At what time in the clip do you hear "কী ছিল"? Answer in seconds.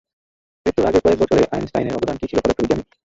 2.17-2.39